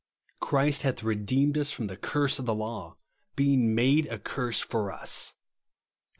[0.39, 2.95] "Christ hath redeemed us from the curse of the law,
[3.35, 5.37] being onade a curse for us," (Gal.